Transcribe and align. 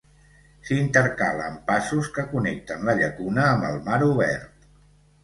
S'intercala 0.67 1.43
amb 1.49 1.59
passos 1.67 2.09
que 2.15 2.25
connecten 2.31 2.87
la 2.89 2.97
llacuna 3.03 3.45
amb 3.51 3.69
el 3.69 3.79
mar 3.91 4.01
obert. 4.07 4.67